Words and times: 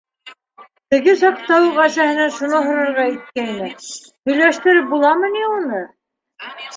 Теге 0.93 1.13
саҡта 1.23 1.57
уҡ 1.65 1.75
әсәһенән 1.83 2.33
шуны 2.37 2.61
һорарға 2.67 3.05
иткәйне- 3.11 3.67
һөйләштереп 4.31 4.89
буламы 4.95 5.31
ни 5.35 5.43
уны? 5.49 5.83